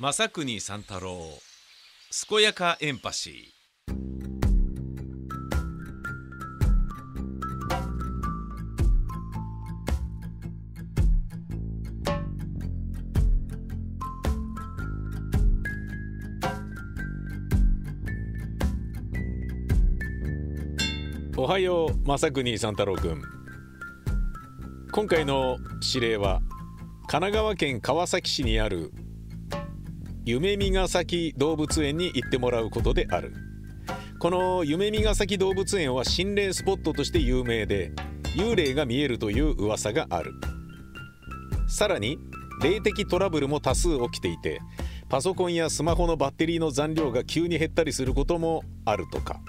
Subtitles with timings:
[0.00, 1.18] 正国三太郎
[2.28, 3.52] 健やかエンパシ
[21.36, 23.22] おはよう正国三太郎くん
[24.92, 25.58] 今回の
[25.92, 26.40] 指令は
[27.08, 28.92] 神奈川県川崎市にある
[30.28, 33.32] 夢見ヶ崎動物園に行ってもらうことである。
[34.18, 37.92] この夢見ヶ崎動物園は心霊スポットとして有名で
[38.36, 40.34] 幽霊が見えるという噂がある。
[41.66, 42.18] さらに
[42.62, 44.60] 霊的トラブルも多数起きていて
[45.08, 49.40] パソコンやスマホのバッテリーの残量が急に減ったりすることもあるとか。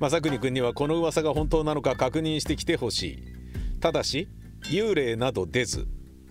[0.00, 3.78] 正国君にはこの噂が本当なのか確認してきてほしい。
[3.78, 4.28] ただし
[4.72, 5.86] 幽霊など出ず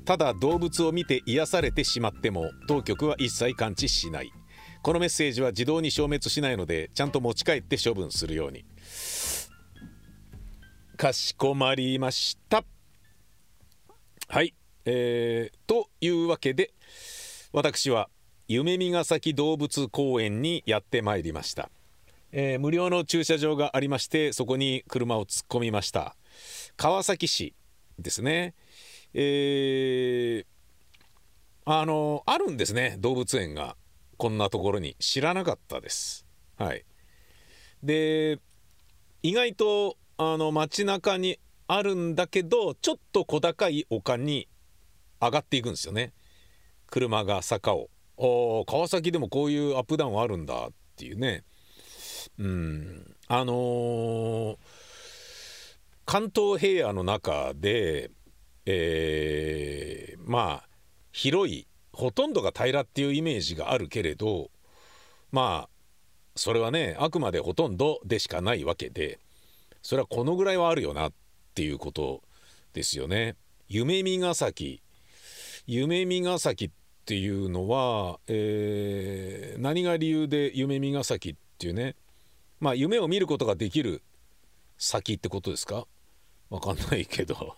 [0.06, 4.32] ただ動物を見て癒されてしまっても当局は一切感知しない。
[4.82, 8.66] このメッセージは自動に消滅しないのでちゃんと持ち帰って処分するように。
[10.98, 12.64] かしこまりました。
[14.28, 14.54] はい。
[14.86, 16.72] えー、というわけで
[17.54, 18.10] 私は
[18.48, 21.70] 夢見ヶ崎動物公園にやってまいりました。
[22.32, 26.16] えー、無料の駐車場がありましてそこに車を突っ込みました。
[26.76, 27.54] 川崎市
[28.00, 28.56] ですね。
[29.14, 30.46] え、
[31.66, 33.76] あのあるんですね動物園が。
[34.18, 36.28] こんなところに知らなかったです。
[36.56, 36.86] はい。
[37.82, 38.40] で
[39.24, 44.48] 意外とあの街中にあるんだけどちょっと小高い丘に
[45.20, 46.14] 上がっていくんですよね。
[46.86, 47.90] 車が坂を。
[48.68, 51.44] 川崎でもこういうアップダウンあるんだっていうね。
[52.38, 53.16] うん。
[53.28, 54.58] あのー、
[56.06, 58.12] 関東平野の中で、
[58.66, 60.70] えー、まあ
[61.12, 64.50] 広いほとんどが平らっていうイメージがあるけれど
[65.32, 65.70] まあ
[66.36, 69.20] それはねあくまでほとんどでしかないわけで
[69.82, 71.14] それはこのぐらいはあるよなっ
[71.54, 72.22] ていうこと
[72.74, 73.36] ですよね。
[73.68, 74.82] 夢見ヶ崎
[75.66, 76.72] 夢見ヶ崎っ
[77.06, 81.96] ていうのは、えー、何が理由で夢見ヶ崎っていうね
[82.60, 84.02] まあ夢を見ることができる
[84.78, 85.88] 先ってことですか？
[86.50, 87.56] わかんないけど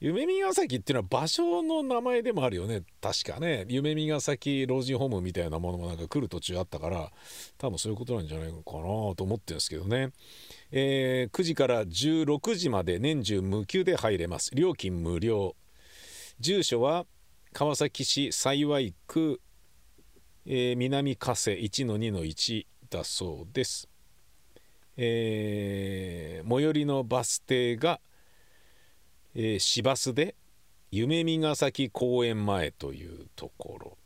[0.00, 2.82] 夢見ヶ崎っていうのは場所の名前でもあるよね。
[3.00, 3.64] 確かね。
[3.68, 7.12] 夢見ヶ崎老人ホームみたいなものもなんか来る途中あったから
[7.58, 8.82] 多分そういうことなんじゃないのかな
[9.14, 10.10] と思ってるんですけどね、
[10.72, 14.50] えー、9時から16時まで年中無休で入れます。
[14.54, 15.56] 料金無料。
[16.40, 17.06] 住所は
[17.52, 19.40] 川崎市幸区
[20.46, 23.88] えー、南加瀬1-2-1だそうです、
[24.98, 27.98] えー、最寄りのバス停が、
[29.34, 30.34] えー、市バスで
[30.90, 33.98] 夢見ヶ崎公園前というところ。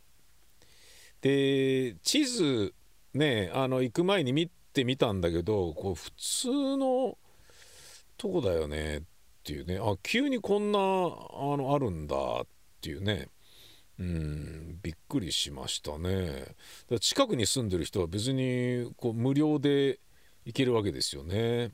[1.20, 2.74] で地図
[3.12, 7.18] ねあの行く前に見てみたんだけどこう普通の
[8.16, 9.02] とこだよねっ
[9.44, 9.78] ていうね。
[9.80, 10.82] あ急にこんなあ
[11.56, 12.46] のあるんだっ
[12.80, 13.28] ていうね。
[13.98, 16.54] うんびっくりしましたね。
[17.00, 19.98] 近くに住んでる人は別にこう無料で
[20.44, 21.72] 行けるわけですよね。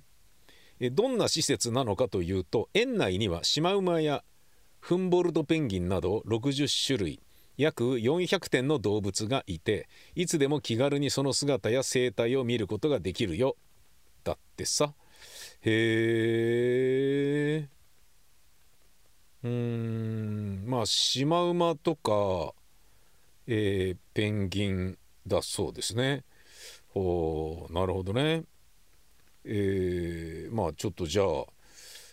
[0.81, 4.25] どんな施設なのかというと園内にはシマウマや
[4.81, 7.21] フンボルトペンギンなど60種類
[7.57, 13.57] 約400点の動物がいていつでも気軽にその姿や生態を見ることができるよ
[14.25, 14.93] だってさ
[15.63, 17.69] へえ
[19.45, 22.55] うんまあシマウマとか、
[23.47, 26.25] えー、ペンギンだそうですね。
[26.95, 28.45] おなるほどね。
[29.45, 31.27] えー、まあちょっとじゃあ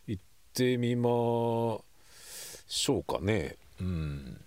[0.08, 1.80] 行ってみま
[2.68, 3.56] しょうかね。
[3.80, 4.42] うん。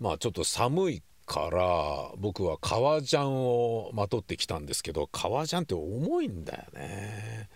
[0.00, 7.48] まあちょっと寒いから僕は革ジャンをまとってきたんですけど革ジャンって重いんだよね。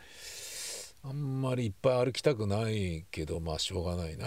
[1.05, 4.27] あんまりいっぱい歩きたくないけどまあしょうがないな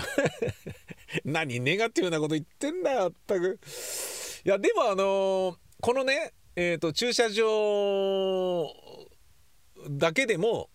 [1.24, 3.60] 何ネガティブなこと言ってんだよ全く
[4.44, 7.46] いやでもあのー、このねえっ、ー、と駐車場
[9.90, 10.70] だけでも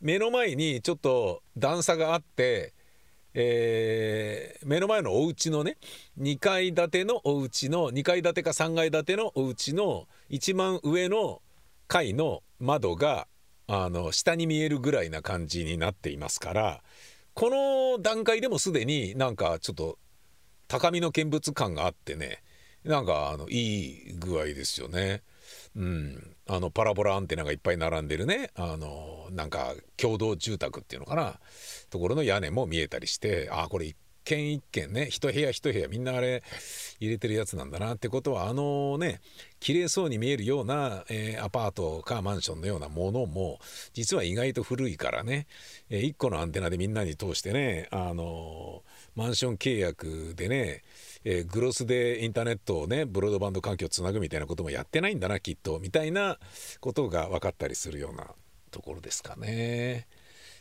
[0.00, 2.74] 目の前にちょっと段差があって
[3.40, 5.76] えー、目の前のお家のね
[6.18, 11.42] 2階建てのお家の2階建てか3階建てのお家の一番上の
[11.86, 13.28] 階の窓が
[13.68, 16.82] あの下に見えるぐらいな感じになっていますから
[17.34, 19.98] この段階でもすでになんかちょっと
[20.66, 22.42] 高みの見物感があってね
[22.84, 25.22] なんかあのいい具合ですよね。
[25.76, 28.50] うん、あのパラボラアンテナがいっぱい並んでるね。
[28.54, 31.38] あのなんか共同住宅っていうのかな。
[31.90, 33.96] ところの屋根も見えたりしてああこれ一
[34.28, 36.42] 軒一軒ね一部屋一部屋みんなあれ
[37.00, 39.20] 入れてるやつなんだなってことはあのね
[39.58, 43.58] 綺麗そうに見えるような、えー、アパートかマンションのようなものも
[43.94, 45.46] 実は意外と古いからね、
[45.88, 48.82] えー、1個のアンテナでみんなに通してねあの
[49.16, 50.82] マンション契約でね
[51.24, 56.38] えー、グロスでインターネットをねブロードバンド環境をつなぐみたいなこともやってないんだなきっとみたいな
[56.80, 58.26] ことが分かったりするような
[58.70, 60.06] ところですかね。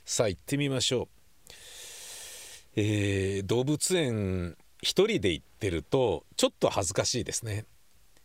[0.05, 1.07] さあ行ってみましょう。
[2.75, 7.65] えー、動物園一人で行ってるとちょっと恥ずかしいですね。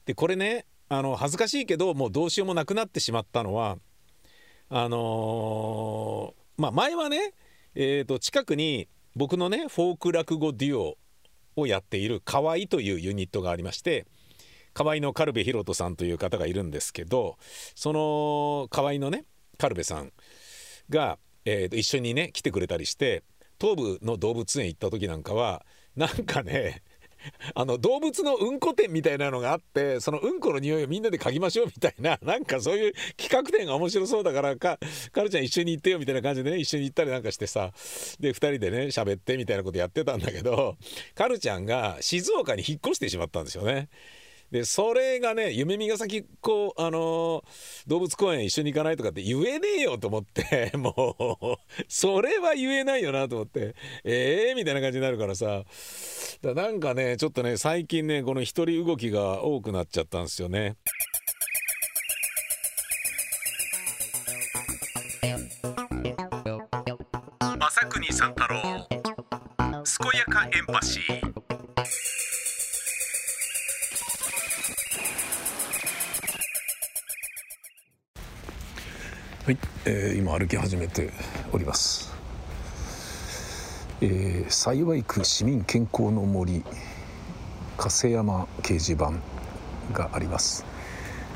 [0.05, 3.79] でこれねあの恥ずかしいけどもうどうしようもなくなってしまったのは
[4.69, 7.35] あのー、まあ前はね、
[7.75, 10.99] えー、と近くに僕のねフォーク落語デュオ
[11.57, 14.07] をやっている河合というユニットがありまして
[14.75, 17.37] 河合の軽部博人さんという方がいるんですけど
[17.75, 19.25] その河合のね
[19.59, 20.13] 軽部さん
[20.89, 23.23] が、えー、と一緒にね来てくれたりして
[23.61, 25.65] 東部の動物園行った時なんかは
[25.95, 26.83] なんかね
[27.55, 34.79] あの動物のうんこ店みたいなのがあってそのうんこの匂いをみんなで嗅ぎましょうみたいな なんかそういう企画展が面白そうだからか
[35.13, 37.73] カルちゃん一緒に行ってよみたいな感じでね一緒に行ったりなんかしてさ
[38.21, 40.77] で2人でね喋ってみたいなことやってたんだけど
[41.15, 43.89] カルちゃんが静岡に引っ越してしまったんですよね。
[44.53, 47.43] でそれがね夢見ヶ崎こうあのー、
[47.87, 55.65] 動物公園一緒に行かないとかって言えねえよと思って もうそれは言えないよなと思ってええー、みたいな感じになるからさ
[56.43, 60.77] だなんかねちょっとね最近ねこの一人動きが多くなっちゃったんですよね。
[67.71, 71.62] 正国三太郎健やかエンパシー
[79.45, 81.11] はい、えー、今歩き始めて
[81.53, 82.15] おります、
[84.01, 86.63] えー、幸区市民健康の森
[87.77, 89.15] 加瀬山掲示板
[89.93, 90.65] があります。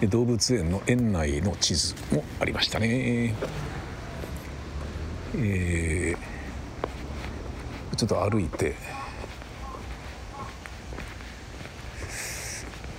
[0.01, 3.35] で動物園の園内の地図もありましたね。
[5.35, 8.77] えー、ちょっと歩いて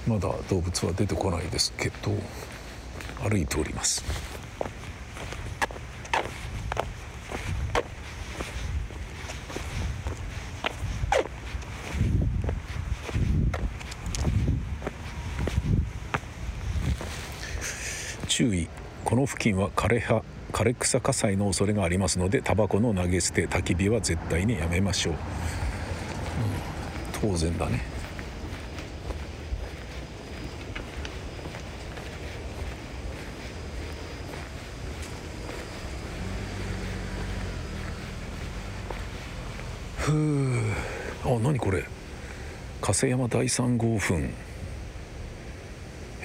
[0.06, 2.12] まだ動物は出てこないですけど
[3.24, 4.04] 歩いております
[18.27, 18.68] 注意
[19.04, 27.81] この付近は枯れ葉枯れ草火災の恐れがありますのでタバコの投げ捨て焚き火は絶対にやめましょう、うん、当然だね。
[39.97, 40.62] ふう
[41.25, 41.83] あ何これ。
[42.80, 44.46] 加瀬山第三号墳。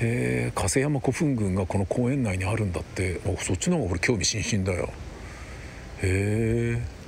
[0.00, 3.20] へえ加瀬山古墳群がこの公園内にあるんだって。
[3.40, 4.90] そっちの方が俺興味津々だよ。
[6.02, 7.02] へえ。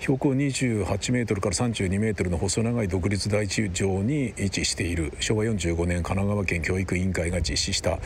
[0.00, 5.12] 標高28メートルから32メートルの細長い独立大地上に位置している。
[5.20, 7.98] 昭和45年神奈川県教育委員会が実施した。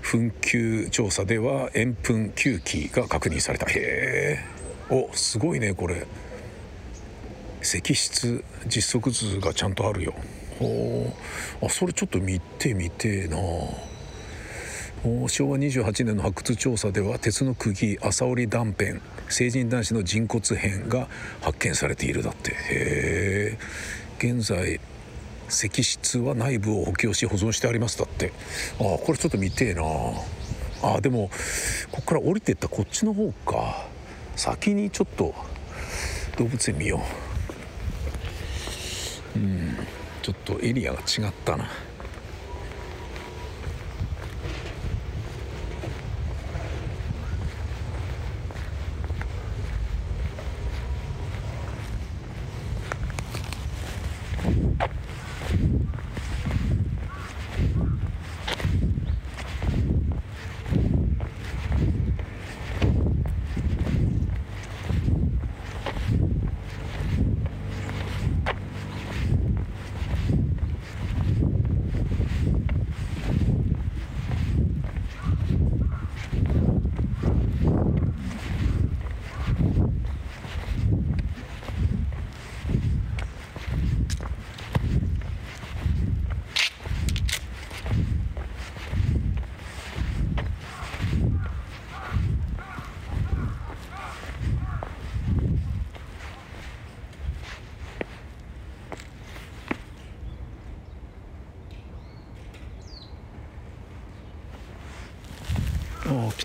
[0.00, 3.66] 墳丘調査では円墳9基が確認された。
[3.66, 4.38] へえ。
[4.88, 6.06] おすごいねこれ。
[7.62, 10.14] 石室実測図がちゃんとあるよ。
[10.60, 13.36] あそれちょっと見てみてえな。
[15.28, 18.94] 昭和28年の発掘調査では鉄の釘朝織断片
[19.28, 21.06] 成人男子の人骨片が
[21.42, 22.52] 発見されているだって。
[22.52, 22.56] へ
[23.52, 23.58] え
[24.18, 24.80] 現在
[25.48, 28.32] 石室は内部を補強し保存してありますだって。
[28.80, 29.82] ああこれちょっと見てえな。
[30.82, 31.30] あでも
[31.92, 33.86] ここから降りてったこっちの方か。
[34.34, 35.34] 先にちょっと
[36.36, 37.00] 動物園見よ
[39.36, 39.38] う。
[39.38, 39.76] うん。
[40.26, 41.68] ちょっとエリアが違ったな。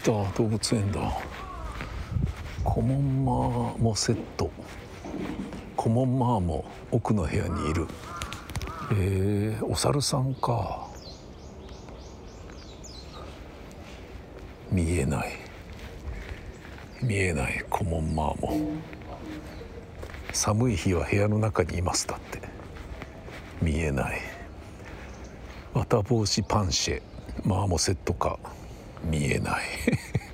[0.02, 1.00] 来た動物園だ。
[2.64, 4.50] コモンマーモセット。
[5.76, 7.86] コモンマーも奥の部屋にいる。
[8.94, 10.88] えー、お猿さんか。
[14.72, 15.34] 見えない。
[17.04, 18.72] 見えないコモンマーモ
[20.34, 22.42] 寒い日は部屋の中にいますだって。
[23.62, 24.20] 見えない。
[25.76, 27.02] 綿帽子パンシェ
[27.46, 28.40] マーモセットか。
[29.04, 29.62] 見えない。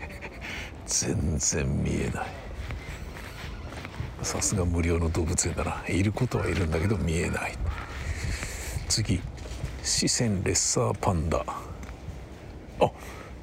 [0.86, 2.26] 全然見えない。
[4.22, 5.84] さすが無料の動物園だな。
[5.88, 7.54] いることはいるんだけど見えない。
[8.90, 9.20] 次。
[9.84, 11.46] 四川レッサーパンダ。
[12.80, 12.92] あ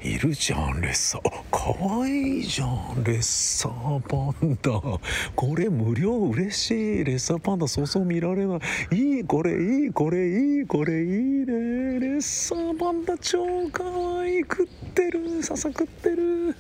[0.03, 1.23] いるじゃんレッサー。
[1.51, 5.01] かわいいじゃんレッサーパンダ。
[5.35, 7.05] これ無料嬉しい。
[7.05, 8.59] レッサーパンダそうそう見られな
[8.91, 8.97] い。
[8.97, 11.09] いいこれいいこれいいこれいい
[11.47, 11.74] ね。
[12.05, 13.39] レッサーパンダ超
[13.71, 15.43] かわいい食ってる。
[15.43, 16.55] ささ食ってる。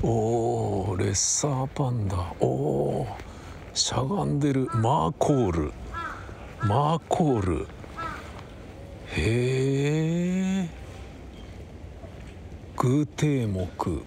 [0.00, 2.32] おおレッサーパンダ。
[2.38, 3.06] おお
[3.74, 4.68] しゃがんでる。
[4.74, 5.72] マーコール。
[6.62, 7.66] マーコール。
[9.16, 10.68] へえ
[12.76, 14.04] グーテーモク。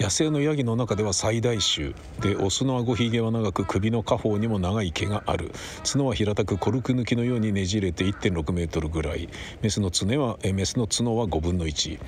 [0.00, 5.52] 野生のヤギの中では最大種でオスの顎ひげは長く首の下方にも長い毛がある。
[5.84, 9.28] 角は平たくコルク抜きのようにねじれて1.6メートルぐらい。
[9.60, 12.00] メスの角はえメスの角は5分の1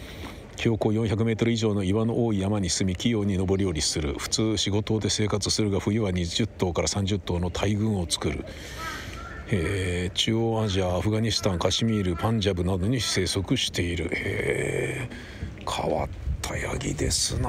[0.56, 4.14] 標高400メートル以上の岩の多い山に住み器用に登り降りする。
[4.18, 8.46] 普通仕事で生活するが冬は20頭から30頭の大群を作る。
[9.50, 14.06] えー、中央アジアアフガニスタンカシミールパンジャブなどに生息している。
[14.06, 15.10] へえ
[15.68, 16.31] 変わった。
[16.42, 17.48] たヤギですな。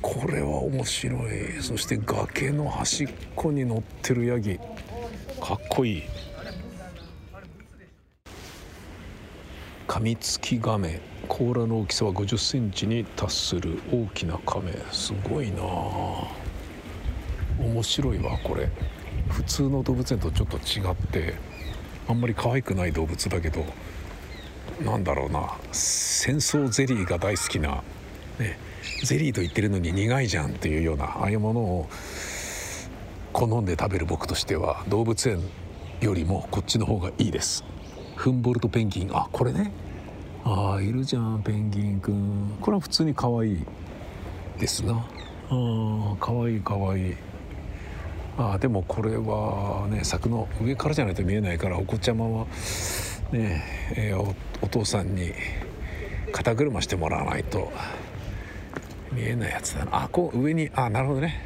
[0.00, 1.60] これは面白い。
[1.60, 4.58] そして崖の端っこに乗ってるヤギ。
[5.40, 6.02] かっこいい。
[9.86, 11.00] カミツキガメ。
[11.26, 14.72] 甲羅の大きさは50センチに達する大きなカメ。
[14.92, 15.62] すごいな。
[17.58, 18.70] 面白いわこれ。
[19.28, 21.34] 普通の動物園とちょっと違って
[22.06, 23.64] あんまり可愛くない動物だけど
[24.82, 25.54] なんだろうな。
[25.72, 27.82] 戦争ゼリーが大好きな、
[28.38, 28.58] ね、
[29.04, 31.88] ゼリーと言ってるのに苦いじゃんっていうようなああいうものを
[33.32, 35.40] 好んで食べる僕としては動物園
[36.00, 37.64] よりもこっちの方がいいです。
[38.16, 39.10] フンボルトペンギン。
[39.12, 39.72] あこれね。
[40.44, 42.56] ああいるじゃんペンギンくん。
[42.60, 43.64] これは普通に可愛い
[44.58, 44.94] ですな。
[45.50, 47.14] あ可愛い可愛い。
[48.36, 52.46] あでもこれはね柵の上からじゃないと見えないからお子ちゃまは
[53.34, 53.62] ね
[53.96, 55.32] えー、お父さんに
[56.32, 57.72] 肩車してもらわないと
[59.12, 59.84] 見えないやつだ。
[59.84, 61.40] なあこう上にあなるほどね。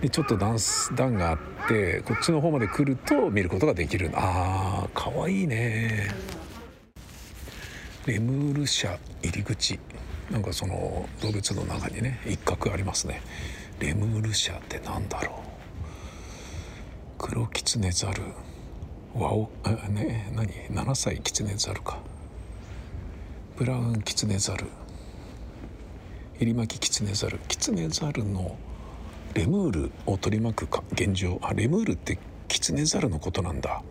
[0.00, 0.58] でちょっと段
[0.94, 4.10] 段があってこっちの方まで来ると見ることができる。
[4.14, 6.08] あーかわいいね。
[8.06, 9.78] レムール社入り口。
[10.30, 13.20] なんかその動物の中にね一角ありますね。
[13.80, 15.48] レムール社ってなんだろう。
[17.18, 18.22] 黒キツネザル
[19.18, 21.98] ワオあね何？7歳キツネザルか。
[23.56, 24.66] ブラウンキツネザル
[26.38, 28.56] 襟巻きキツネザルキツネザルの
[29.34, 31.40] レムールを取り巻くか現状。
[31.42, 33.82] あレムールってキツネザルのことなんだ。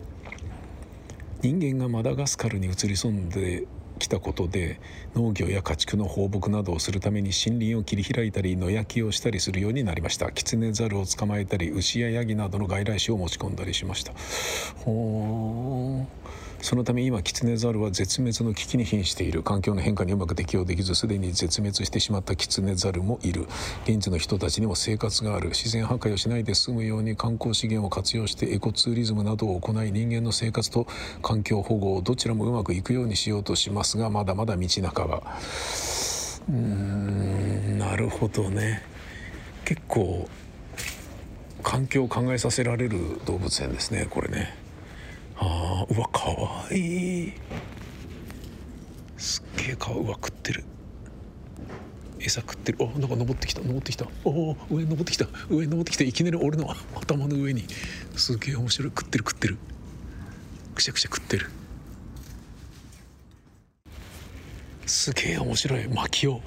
[1.42, 3.66] 人間がマダガスカルに移り住んで
[3.98, 4.80] きたことで
[5.14, 10.30] 農業や家畜の放牧などをするために森林を切り開いたり野焼きをしたりするようになりました。
[10.32, 14.12] キツネザルを捕まえたり牛やヤギなどの外来種を持ち込んだりしました。
[14.84, 16.38] ほー。
[16.60, 19.42] そのため今キツネザルは絶滅の危機に瀕している。
[19.42, 23.46] 環境の変化にうまく適応できずすでに絶滅してしまったキツネザルもいる。
[23.84, 25.50] 現地の人たちにも生活がある。
[25.50, 30.88] 自然破壊をしないで済むように観光資源を活用してエコツーリズムなどを行い人間の生活と
[31.22, 33.87] 環境保護をどちらもうまくいくようにしようとします。
[33.96, 35.22] がまだまだ道半ば。
[36.48, 38.82] うんなるほどね。
[39.64, 40.28] 結構
[41.62, 44.54] 環境を考えさせられる動物園ですねこれね。
[45.36, 47.32] あーうわかわいい。
[49.16, 50.64] すっげえかうわ食ってる。
[52.20, 52.78] 餌食ってる。
[52.80, 54.06] あなんか登ってきた登ってきた。
[54.24, 55.26] おお上に登ってきた。
[55.48, 57.64] 上に登ってきていきなり俺の頭の上に。
[58.16, 58.88] すげえ面白い。
[58.88, 59.58] 食ってる食ってる。
[60.74, 61.50] くしゃくしゃ食ってる。
[64.88, 65.86] すげえ面白い。
[65.88, 66.40] マキオ。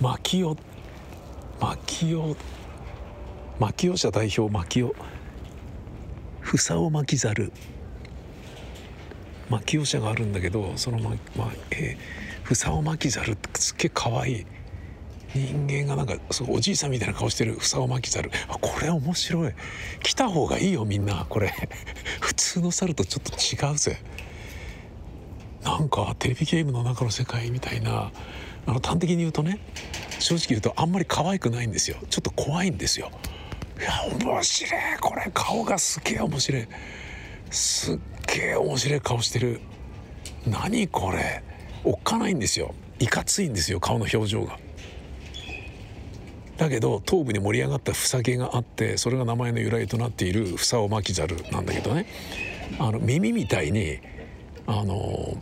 [0.00, 0.56] マキオ。
[1.60, 2.36] マキオ。
[3.60, 4.52] マキオ社代表。
[4.52, 4.94] マキオ。
[6.40, 7.52] フサオマキザル
[9.48, 14.40] 巻き寄車があるんだけどそのま、まえー、フサオマキザルってすっげえかわい。
[14.40, 14.46] い
[15.34, 17.54] 人間がなんかそうおじいさんみたいな顔してる。
[17.54, 19.52] フサオマキザルあこれ面白い。
[20.02, 21.26] 来た方がいいよみんな。
[21.28, 21.54] これ。
[22.20, 24.00] 普通の猿とちょっと違うぜ。
[25.64, 28.10] なんかテレビゲームの中の世界みたいな
[28.66, 29.58] あの端的に言うとね
[30.18, 31.96] 正直言うとあんまり可愛くないんですよ。
[32.10, 33.10] ちょっと怖いんですよ。
[33.78, 33.90] いや
[34.24, 34.80] 面白い。
[35.00, 36.68] これ顔がすげえ面白い。
[37.50, 37.98] すっ
[38.34, 39.60] げえ面白い顔してる。
[40.46, 41.42] 何これ。
[41.82, 42.74] おっかないんですよ。
[42.98, 44.58] いかついんですよ顔の表情が。
[46.56, 52.06] だけど頭部に盛り上がった房毛があってそれが名前の由来となっているフサオマキザルなんだけどね。
[52.78, 53.98] あの耳みたいに
[54.66, 55.36] あの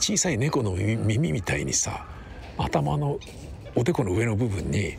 [0.00, 2.06] 小さい猫の耳みたいにさ
[2.56, 3.18] 頭の
[3.74, 4.96] おでこの上の部分に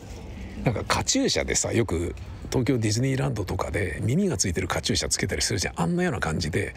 [0.64, 2.14] なんかカチューシャでさよく
[2.50, 5.74] 東京ディズニーランドとかで耳がついてるカチューシャつけたりするじゃん。
[5.80, 6.74] あんなような感じで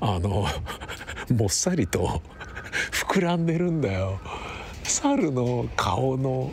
[0.00, 0.46] あの
[1.30, 2.22] もっさりと
[2.90, 4.18] 膨らんでるんだよ。
[4.82, 6.50] 猿の顔の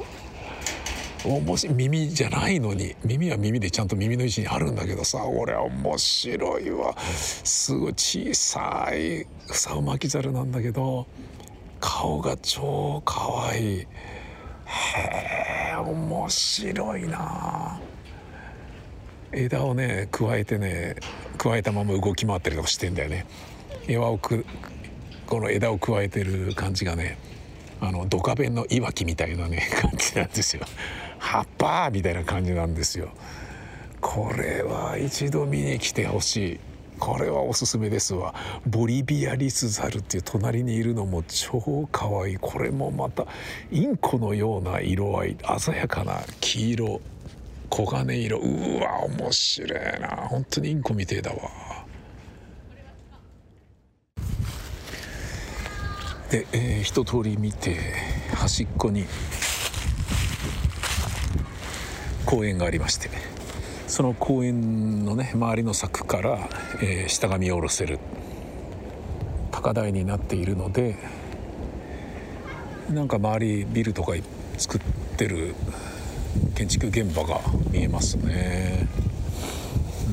[1.28, 6.98] もし耳じゃないのに耳は耳でちゃんと耳の位置にあるんだけどさ俺は面白いわ。
[7.00, 11.06] すごい小さいフサオマキザルなんだけど
[11.80, 13.80] 顔が超かわい。
[13.80, 13.88] いへ
[15.74, 17.80] え面白いな。
[19.32, 20.96] 枝をね加えてね
[21.38, 23.26] 加えたまま動き回ったりとかしてんだよね。
[23.88, 24.46] 枝をく
[25.26, 27.18] この枝を加えてる感じがね
[27.80, 30.66] あのドカベンのいわきみたいなね感じなんですよ。
[31.20, 33.10] 葉っぱみたいな感じなんですよ。
[34.02, 36.60] これは一度見に来てほしい。
[37.00, 38.34] これはおすすめですわ。
[38.66, 42.38] ボリビアリスザルっていう隣にいるのも超可愛い。
[42.38, 43.26] これもまた
[43.72, 47.02] インコのような色合い鮮やかな黄色
[47.70, 48.40] 黄金色。
[48.40, 50.08] うわ面白いな。
[50.30, 51.38] 本当にインコみてえだわ。
[56.32, 57.78] で、えー、一通り見て
[58.36, 59.06] 端っこに
[62.28, 63.10] 公園がありまして
[63.88, 66.50] その公園のね周りの柵から、
[66.84, 67.98] えー、下が見下ろせる。
[69.50, 70.98] 高台になっているので
[72.92, 74.14] なんか周りビルとか
[74.58, 74.82] 作っ
[75.18, 75.56] てる
[76.54, 78.88] 建築現場が見えますね。
[80.08, 80.12] う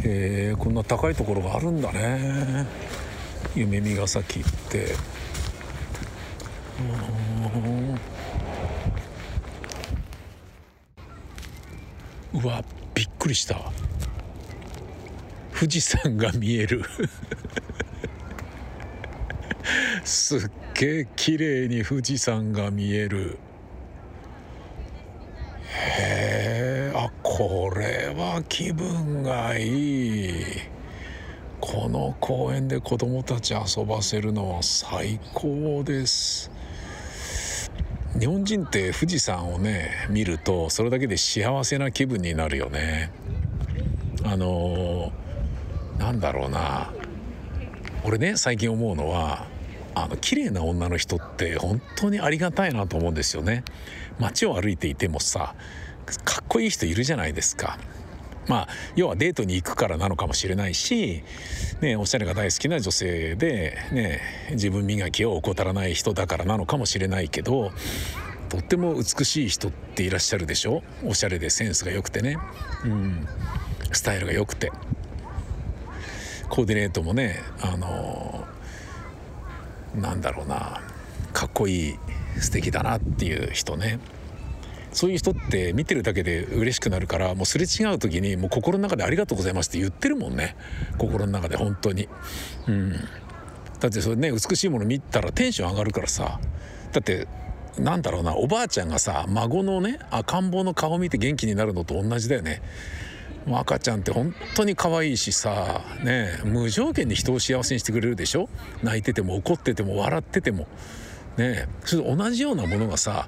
[0.00, 0.04] ん。
[0.04, 2.66] えー、こんな高いところがあるんだね。
[3.54, 4.94] 夢見ヶ崎って。
[6.78, 7.21] うん。
[12.42, 13.72] うわびっくりした。
[15.54, 16.84] 富士山が見える。
[20.04, 23.38] すっげえ綺麗に富士山が見える。
[25.68, 30.32] へえあこれは気分がいい。
[31.60, 36.50] この公園で子供たち遊ばせるのは最高です。
[38.22, 43.10] 日本人って富士山をね見るとそれだけで幸せな気分になるよね。
[44.22, 45.10] あの
[45.98, 46.92] なんだろうな。
[48.04, 49.48] 俺ね最近思うのは
[49.96, 53.64] あの綺麗な女の人って本当にありがたいなと思うんですよね。
[54.20, 55.56] 街を歩いていてもさ
[56.24, 57.76] かっこいい人いるじゃないですか。
[58.52, 61.22] まあ要はデートに行くからなのかもしれないし、
[61.80, 67.72] ね、おしゃれが大好きな女性で、ね、自分磨きを怠らない人だからなのかもしれないけど
[68.50, 70.82] とっても美しい人っていらっしゃるでしょ？
[71.02, 72.36] おしゃれでセンスが良くてね、
[72.84, 73.26] うん、
[73.90, 74.70] スタイルが良くて。
[76.50, 78.46] コーディネートもねあの
[79.94, 80.82] なんだろうな。
[81.32, 81.98] かっこいい
[82.38, 83.98] 素敵だなっていう人ね。
[84.92, 90.56] そういう人って見てるだけで嬉しくなるからもうすれ違う時にもう心の中で「ありがとうございます」って言ってるもんね。
[90.98, 92.08] 心の中で本当に。
[92.68, 92.92] うん。
[93.80, 96.38] だってそれね美しいもの見たらテンション上がるからさ。
[96.92, 97.26] だって
[97.78, 102.60] なんだろうなおばあちゃんがさ孫のね赤ん坊の顔見て元気になるのと同じだよね。
[103.46, 108.48] もう赤ちゃんって本当に可愛いしさね無条件に人を幸せにしてくれるでしょ？
[108.82, 110.68] 泣いてても怒ってても笑ってても。
[111.38, 113.26] ねそれと同じようなものがさ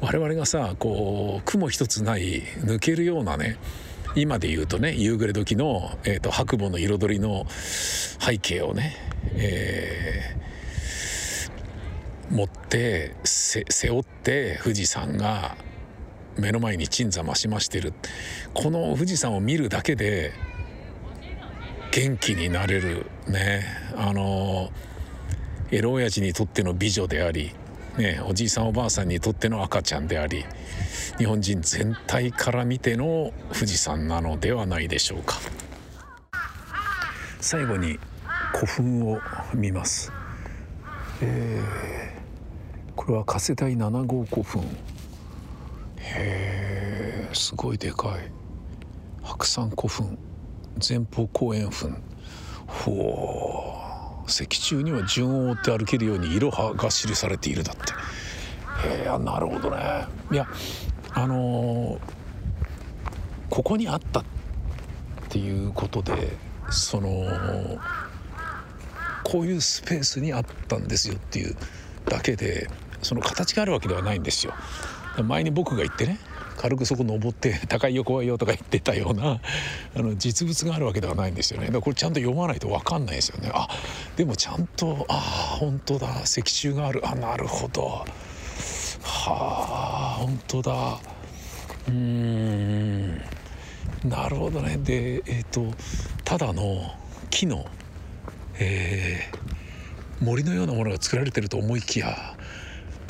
[0.00, 3.56] 我々がさこう雲一つない抜けるようなね
[4.16, 8.96] 今で言うとね夕暮れ時の、えーと、白母の彩りの背景をね、
[9.34, 15.56] えー、持って背負って富士山が
[16.38, 17.92] 目の前に鎮座増し増してる。
[18.54, 20.32] この富士山を見るだけで
[21.92, 23.64] 元気になれるね。
[23.96, 24.70] あの
[25.70, 27.52] エロ親父にとっての美女であり
[27.96, 30.44] ね、おじいさんおばあさんにとっての赤ちゃんであり
[31.18, 35.38] 日本人全体から見ての富士山なのではないでしょうか。
[37.40, 37.98] 最後に
[38.54, 39.20] 古墳を
[39.54, 40.12] 見ます、
[41.22, 44.62] えー、これは加世台7号古墳。
[44.62, 48.30] へえすごいでかい。
[49.22, 50.18] 白山古墳
[50.86, 52.02] 前方後円墳。
[52.66, 53.69] ほう
[54.26, 57.92] 石柱には順を追って歩けるようにいろはが記されているだって
[58.88, 60.46] へえなるほどねいや
[61.12, 62.00] あのー
[63.50, 64.24] ここにあったっ
[65.28, 66.36] ていうことで
[66.70, 67.08] その
[69.24, 71.56] こういうスペースにあったんですよっていう
[72.06, 72.68] だけで
[73.02, 74.54] その形があるわけではないんですよ。
[75.24, 76.18] 前に僕が言ってね
[76.60, 79.40] 軽くそこ登って高いよ怖いよとか言ってたような
[79.96, 81.68] あの実物があるわけではないんですよね。
[81.68, 83.50] だからこれちゃんと読まないと分かんないですよね。
[83.54, 83.66] あ
[84.16, 85.16] でもちゃんとああ
[85.58, 86.08] 本当だ。
[86.22, 87.00] 石柱がある。
[87.02, 87.86] あなるほど。
[87.86, 88.04] は
[89.02, 91.00] あ本当だ。
[91.88, 93.22] うーん。
[94.04, 94.76] なるほどね。
[94.76, 95.64] でえっ、と
[96.24, 96.94] ただの
[97.30, 97.64] 木の
[98.58, 99.40] えー
[100.20, 102.36] 森のようなものが作られてると思いきや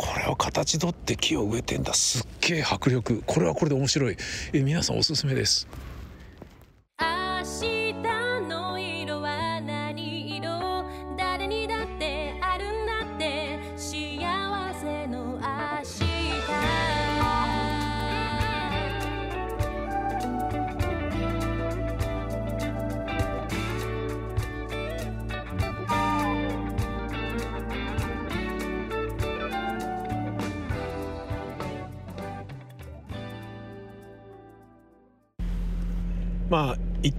[0.01, 1.93] これを形取って木を植えてんだ。
[1.93, 3.23] すっげえ迫力。
[3.27, 4.17] これはこれで面白い。
[4.55, 5.69] え皆さんおすすめです。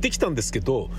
[0.01, 0.89] ってきたんですけど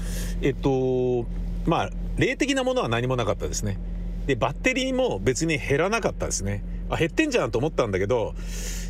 [0.40, 1.26] えっと
[1.66, 3.78] まあ霊的なものは何もなかったですね
[4.26, 8.34] でバッテリーも別に減らなかったですねあ減ってんじゃんと思ったんだけど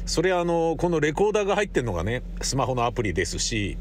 [0.04, 3.78] それあのこのレコーダーが入ってるのがねスマホのアプリですし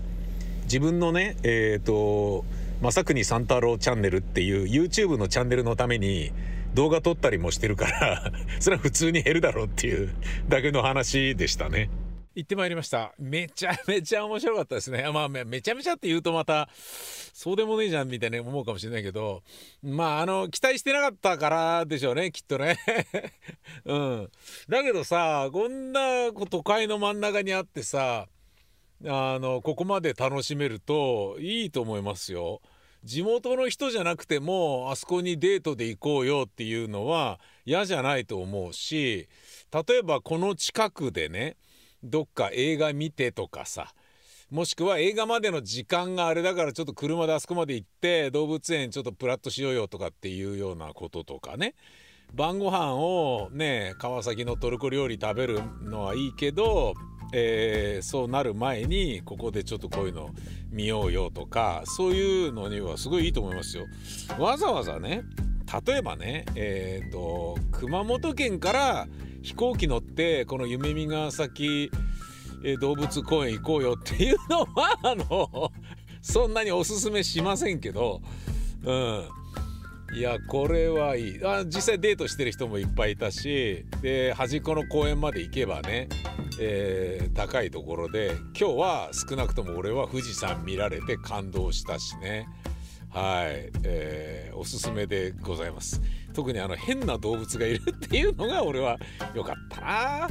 [0.64, 2.46] 自分のねえっ、と
[2.82, 6.32] 正国三太郎チャンネルっていう YouTube のチャンネルのために
[6.74, 10.14] 動画撮ったりもしてるから それは普通に減るだろうっていう
[10.48, 11.90] だけの話でしたね。
[12.34, 13.14] 行ってまいりました。
[13.20, 15.04] めちゃめちゃ面白かったですね。
[15.12, 19.44] まあめちゃめちゃって言うとまたそうでもねえじゃんみたいに思うかもしれないけど。
[19.82, 22.78] まああの期待してなかったからでしょうねきっとね。
[23.84, 24.32] うん。
[24.70, 28.28] だけどさこんな都会の真ん中にあってさ
[29.06, 32.62] あのここまで楽しめるといいと思いますよ。
[33.04, 39.28] 地元の人じゃなくてもあそこにデートで行こうよっていうのは嫌じゃないと思うし
[39.88, 41.58] 例えばこの近くでね
[42.04, 43.94] どっか映画見てとかさ
[44.50, 51.74] もしくは映画までの時間があれだからちょっと車であそこまで行って動物園ちょっとプラッとしようよとかっていうようなこととかね
[52.34, 56.94] 晩ご飯をね川崎のトルコ料理食べるのはいいけど、
[57.34, 60.32] えーそうなる前にここでちょっとこういうの
[60.70, 63.86] 見ようよとかそういうのにはすごいいいと思いますよ。
[64.40, 65.24] わざわざね
[65.86, 69.08] 例えばねえっ、と熊本県から
[69.42, 71.92] 飛行機乗ってこの夢見ヶ崎
[72.64, 75.72] え動物公園行こうよっていうのはあの
[76.22, 78.22] そんなにおすすめしませんけど
[78.84, 79.28] うん。
[80.14, 81.46] いやこれはいい。
[81.46, 86.10] あ実際デートしてる人もいっぱいいたしで端っこの公園まで行けばね、
[86.60, 92.48] えー高いところで今日は少なくとも俺は富士山見られて感動したしね。
[93.12, 96.00] はい、えーおすすめでございます。
[96.36, 98.98] 特にあの変な動物がいるっていうのが俺は
[99.34, 100.30] 良かったな。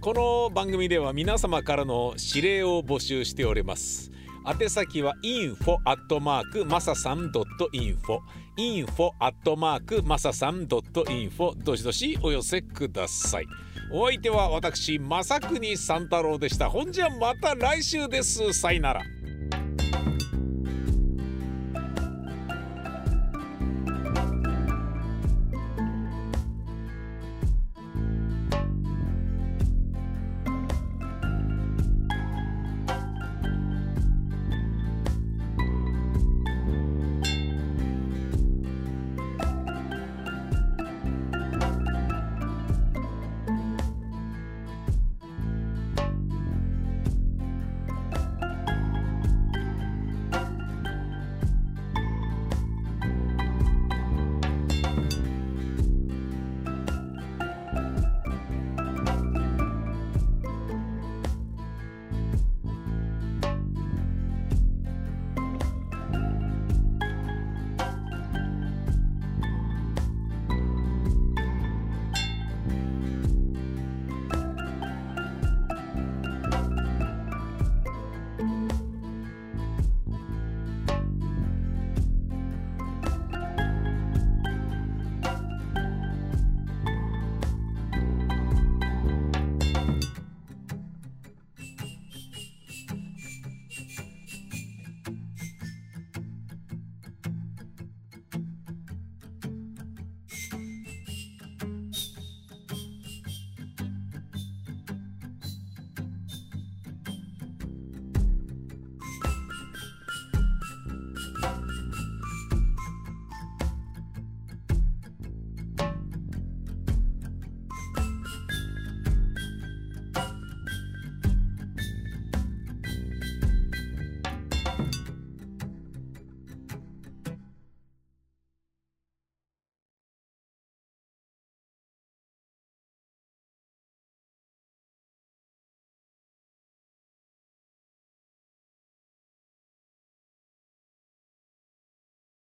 [0.00, 4.10] この番組では皆様からの指令を募集しております。
[4.44, 8.18] 宛先は info アットマークマサさん .info
[8.56, 13.46] info アットマークマサさん .info どしどしお寄せください。
[13.92, 16.68] お相手は私正国三太郎でした。
[16.68, 18.52] ほんじゃまた来週です。
[18.52, 19.02] さよなら。